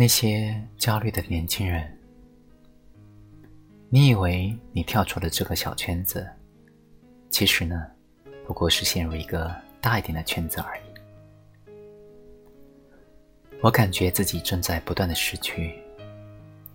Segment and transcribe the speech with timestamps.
[0.00, 1.86] 那些焦虑的年轻人，
[3.90, 6.26] 你以为你跳出了这个小圈子，
[7.28, 7.86] 其实呢，
[8.46, 10.80] 不过是陷入一个大一点的圈子而已。
[13.60, 15.78] 我感觉自己正在不断的失去，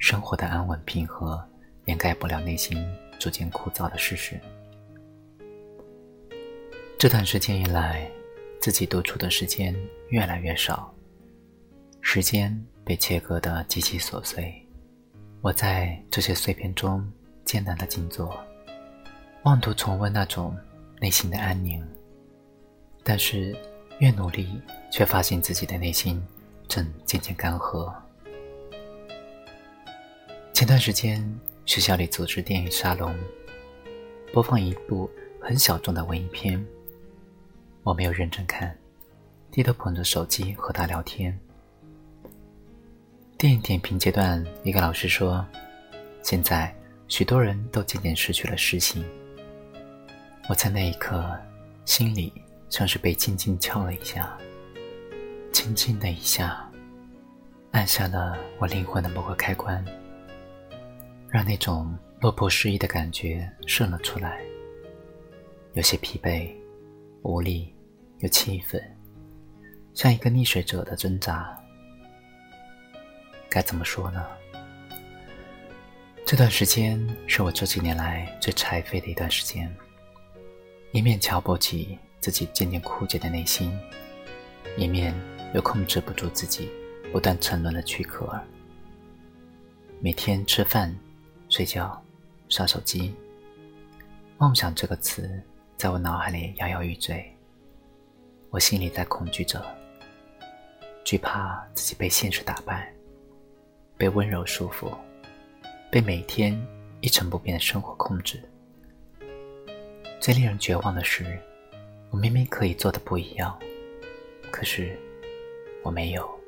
[0.00, 1.40] 生活的安稳平和
[1.84, 2.84] 掩盖不了内心
[3.20, 4.36] 逐渐枯燥的事实。
[6.98, 8.10] 这段时间以来，
[8.60, 9.72] 自己独处的时间
[10.08, 10.92] 越来越少，
[12.00, 12.52] 时间
[12.84, 14.54] 被切割的极其琐碎。
[15.40, 17.06] 我在这些碎片中
[17.44, 18.38] 艰难的静坐，
[19.44, 20.56] 妄图重温那种
[21.00, 21.86] 内心的安宁，
[23.02, 23.56] 但是
[23.98, 26.22] 越努力，却发现自己的内心。
[26.68, 27.92] 正渐渐干涸。
[30.54, 31.22] 前段时间，
[31.66, 33.14] 学校里组织电影沙龙，
[34.32, 36.64] 播放一部很小众的文艺片。
[37.82, 38.74] 我没有认真看，
[39.50, 41.38] 低头捧着手机和他聊天。
[43.42, 45.44] 电影点评阶段，一个老师说
[46.22, 46.72] ：“现在
[47.08, 49.04] 许多人都渐渐失去了诗心。”
[50.48, 51.36] 我在那一刻，
[51.84, 52.32] 心里
[52.70, 54.38] 像是被轻轻敲了一下。
[55.52, 56.70] 轻轻的一下，
[57.72, 59.84] 按下了我灵魂的某个开关，
[61.28, 64.40] 让那种落魄失意的感觉渗了出来。
[65.72, 66.48] 有些疲惫、
[67.22, 67.74] 无力
[68.20, 68.80] 又气愤，
[69.94, 71.58] 像一个溺水者的挣扎。
[73.54, 74.26] 该怎么说呢？
[76.24, 79.70] 这段时间是我这几年来最柴废的一段时间，
[80.92, 83.78] 一面瞧不起自己渐渐枯竭的内心，
[84.76, 85.14] 一面。
[85.54, 86.70] 又控制不住自己，
[87.12, 88.40] 不断沉沦的躯壳。
[90.00, 90.98] 每天吃饭、
[91.50, 92.02] 睡觉、
[92.48, 93.14] 刷手机，
[94.38, 95.42] 梦想这个词
[95.76, 97.30] 在我脑海里摇摇欲坠。
[98.48, 99.62] 我心里在恐惧着，
[101.04, 102.90] 惧怕自己被现实打败，
[104.02, 104.92] 被温柔束缚，
[105.88, 106.60] 被每天
[107.02, 108.42] 一成不变的生活控制。
[110.18, 111.38] 最令人绝望的是，
[112.10, 113.56] 我明明可以做的不一样，
[114.50, 114.98] 可是。
[115.84, 116.40] 我没有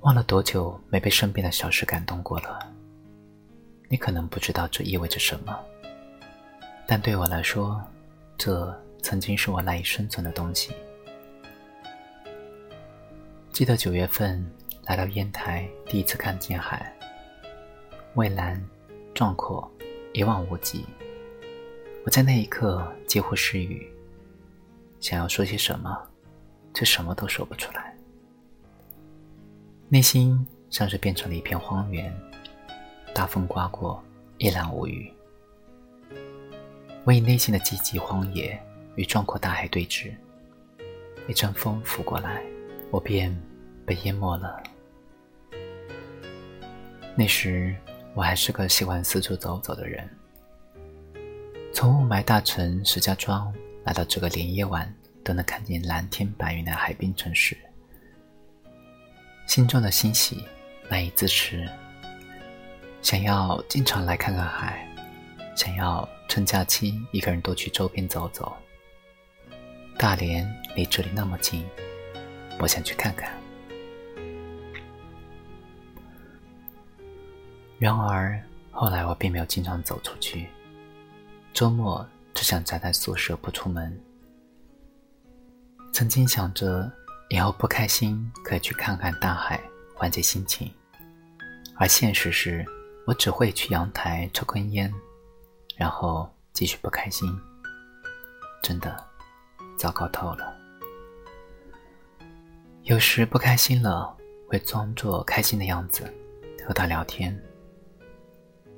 [0.00, 2.58] 忘了多久没被身边的小事感动过了。
[3.88, 5.58] 你可能不知道这意味着什么，
[6.86, 7.82] 但对我来说，
[8.36, 10.74] 这曾经是我赖以生存的东西。
[13.58, 14.40] 记得九月份
[14.84, 16.96] 来到烟台，第一次看见海，
[18.14, 18.64] 蔚蓝、
[19.12, 19.68] 壮阔、
[20.12, 20.86] 一望无际。
[22.04, 23.92] 我在那一刻几乎失语。
[25.00, 26.00] 想要说些什么，
[26.72, 27.92] 却什么都说不出来。
[29.88, 32.16] 内心像是变成了一片荒原，
[33.12, 34.00] 大风刮过，
[34.36, 35.12] 一览无余。
[37.02, 38.56] 我以内心的寂寂荒野
[38.94, 40.12] 与壮阔大海对峙，
[41.26, 42.40] 一阵风拂过来，
[42.92, 43.36] 我便
[43.88, 44.62] 被淹没了。
[47.16, 47.74] 那时
[48.14, 50.08] 我还是个喜欢四处走走的人，
[51.72, 53.52] 从雾霾大城石家庄。
[53.84, 54.94] 来到这个连夜晚
[55.24, 57.56] 都能看见蓝天白云的海滨城市，
[59.46, 60.44] 心中的欣喜
[60.90, 61.66] 难以自持。
[63.00, 64.86] 想要经常来看看海，
[65.56, 68.54] 想要趁假期一个人多去周边走走。
[69.96, 71.64] 大连离这里那么近，
[72.58, 73.32] 我想去看看。
[77.78, 78.40] 然而
[78.70, 80.48] 后来我并没有经常走出去，
[81.52, 82.06] 周末。
[82.34, 84.00] 只想宅在宿舍不出门。
[85.92, 86.88] 曾经想着
[87.30, 89.60] 以后不开心可以去看看大海，
[89.92, 90.72] 缓解心情，
[91.74, 92.64] 而现实是
[93.08, 94.94] 我只会去阳台抽根烟，
[95.76, 97.28] 然后继续不开心。
[98.62, 99.04] 真的
[99.76, 100.56] 糟糕透了。
[102.84, 104.16] 有时不开心了，
[104.46, 106.04] 会装作开心的样子
[106.64, 107.36] 和他聊天。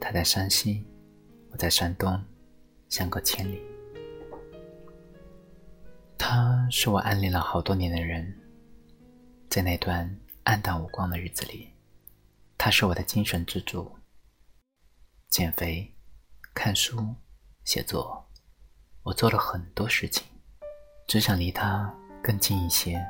[0.00, 0.86] 他在山西，
[1.50, 2.20] 我在山东。
[2.88, 3.62] 相隔千里，
[6.18, 8.36] 他是我暗恋了好多年的人。
[9.48, 11.72] 在那段暗淡无光的日子里，
[12.58, 13.97] 他是我的精神支柱。
[15.28, 15.88] 减肥、
[16.53, 17.14] 看书、
[17.64, 18.28] 写作，
[19.04, 20.26] 我做了很多事情，
[21.06, 23.00] 只想离他更近一些。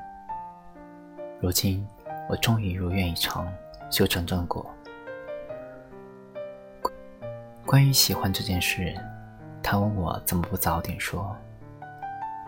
[1.40, 1.88] 如今，
[2.28, 3.50] 我终于如愿以偿，
[3.90, 4.70] 修成正果。
[7.70, 8.92] 关于喜欢这件事。
[9.62, 11.36] 他问我怎么不早点说，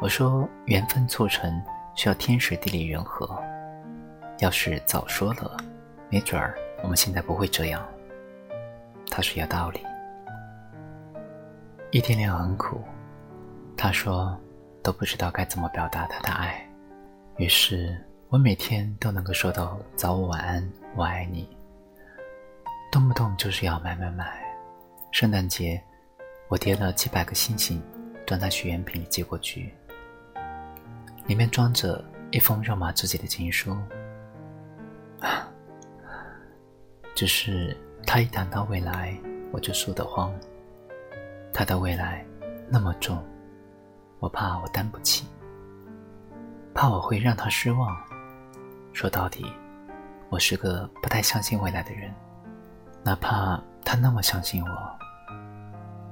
[0.01, 1.63] 我说缘分促成
[1.95, 3.41] 需要天时地利人和，
[4.41, 5.57] 要是早说了，
[6.09, 7.89] 没准儿我们现在不会这样。
[9.13, 9.79] 他说有道理。
[11.93, 12.83] 异地恋很苦，
[13.77, 14.37] 他说
[14.83, 16.69] 都不知道该怎么表达他的爱，
[17.37, 17.97] 于是
[18.29, 21.49] 我每天都能够收到早午晚安，我爱你，
[22.91, 24.52] 动不动就是要买买买。
[25.13, 25.81] 圣诞节，
[26.49, 27.81] 我叠了几百个星星，
[28.27, 29.71] 装在许愿瓶寄过去，
[31.27, 33.77] 里面装着一封肉麻至极的情书。
[35.21, 35.47] 啊，
[37.15, 37.77] 只是
[38.07, 39.15] 他一谈到未来，
[39.53, 40.33] 我就输得慌。
[41.53, 42.25] 他的未来
[42.67, 43.23] 那么重，
[44.19, 45.27] 我怕我担不起，
[46.73, 47.95] 怕我会让他失望。
[48.95, 49.45] 说到底，
[50.31, 52.11] 我是个不太相信未来的人，
[53.05, 55.02] 哪怕他那么相信我。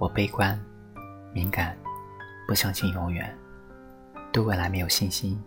[0.00, 0.58] 我悲观、
[1.30, 1.76] 敏感，
[2.48, 3.36] 不相信永远，
[4.32, 5.38] 对未来没有信心，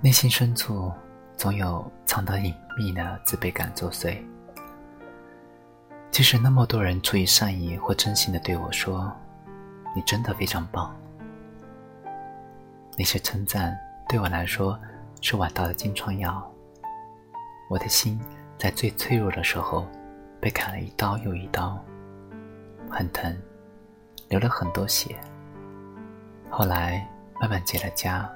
[0.00, 0.90] 内心深处
[1.36, 4.16] 总有藏得隐秘的自卑感作祟。
[6.10, 9.12] 即使那么多人出于善意或真心的对我说
[9.94, 10.96] ：“你真的非常棒。”
[12.96, 13.78] 那些称赞
[14.08, 14.80] 对我来说
[15.20, 16.50] 是晚到的金疮药。
[17.68, 18.18] 我的心
[18.56, 19.86] 在最脆弱的时候
[20.40, 21.78] 被砍了一刀又一刀，
[22.90, 23.36] 很疼，
[24.28, 25.16] 流了很多血。
[26.50, 27.08] 后来
[27.40, 28.28] 慢慢结了痂。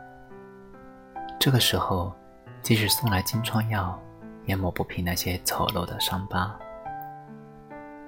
[1.40, 2.14] 这个时候，
[2.62, 4.00] 即使送来金疮药，
[4.44, 6.56] 也抹不平那些丑陋的伤疤。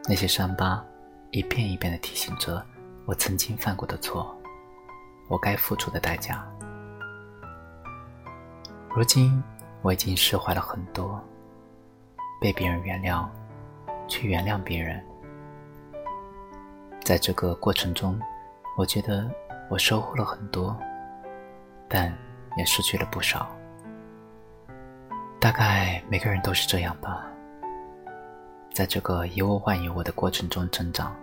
[0.07, 0.85] 那些伤疤，
[1.31, 2.65] 一遍一遍地提醒着
[3.07, 4.37] 我曾经犯过的错，
[5.29, 6.47] 我该付出的代价。
[8.95, 9.43] 如今
[9.83, 11.21] 我已经释怀了很多，
[12.41, 13.27] 被别人原谅，
[14.07, 15.05] 去原谅别人。
[17.05, 18.19] 在这个过程中，
[18.79, 19.31] 我觉得
[19.69, 20.75] 我收获了很多，
[21.87, 22.11] 但
[22.57, 23.47] 也失去了不少。
[25.39, 27.27] 大概每个人都是这样吧。
[28.73, 31.15] 在这个以我换以我的过程中成长，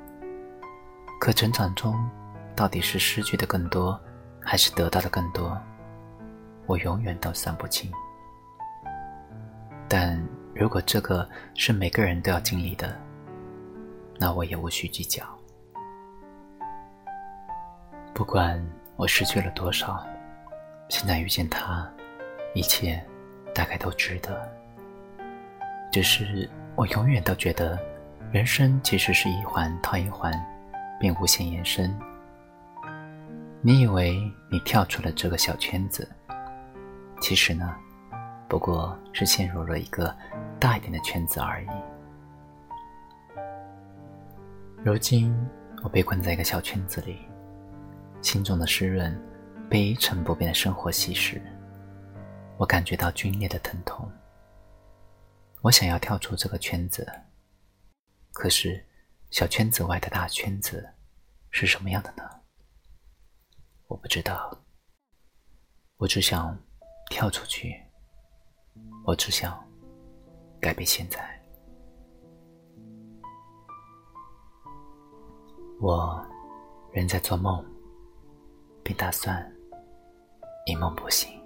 [1.19, 1.98] 可成长中
[2.56, 4.00] 到底是失去的更多，
[4.39, 5.60] 还是得到的更多，
[6.68, 7.92] 我永远都算不清。
[9.89, 10.24] 但
[10.54, 12.95] 如果这个是每个人都要经历的，
[14.19, 15.25] 那我也无需计较。
[18.13, 18.63] 不管
[18.95, 20.05] 我失去了多少，
[20.89, 21.89] 现在遇见他，
[22.53, 23.03] 一切
[23.53, 24.49] 大概都值得。
[25.91, 26.49] 只是。
[26.77, 27.77] 我永远都觉得，
[28.31, 30.33] 人生其实是一环套一环，
[30.97, 31.93] 并无限延伸。
[33.61, 34.17] 你以为
[34.49, 36.09] 你跳出了这个小圈子，
[37.19, 37.75] 其实呢，
[38.47, 40.15] 不过是陷入了一个
[40.61, 41.67] 大一点的圈子而已。
[44.81, 45.35] 如今
[45.83, 47.27] 我被困在一个小圈子里，
[48.21, 49.12] 心中的湿润
[49.69, 51.41] 被一成不变的生活稀释，
[52.57, 54.09] 我感觉到皲裂的疼痛。
[55.62, 57.07] 我想要跳出这个圈子，
[58.31, 58.83] 可是
[59.29, 60.88] 小圈子外的大圈子
[61.50, 62.23] 是什么样的呢？
[63.88, 64.57] 我不知道。
[65.97, 66.57] 我只想
[67.12, 67.79] 跳出去，
[69.06, 69.63] 我只想
[70.59, 71.39] 改变现在。
[75.79, 76.25] 我
[76.91, 77.63] 仍在做梦，
[78.91, 79.49] 你打算
[80.65, 81.40] 一梦不醒。